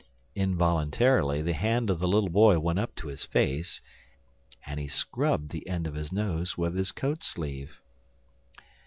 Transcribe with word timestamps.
Involuntarily 0.33 1.43
the 1.43 1.53
hand 1.53 1.91
of 1.91 1.99
the 1.99 2.07
little 2.07 2.31
boy 2.31 2.57
went 2.57 2.79
up 2.79 2.95
to 2.95 3.07
his 3.07 3.23
face, 3.23 3.83
and 4.65 4.79
he 4.79 4.87
scrubbed 4.87 5.49
the 5.51 5.67
end 5.69 5.85
of 5.85 5.93
his 5.93 6.11
nose 6.11 6.57
with 6.57 6.75
his 6.75 6.91
coat 6.91 7.21
sleeve. 7.21 7.83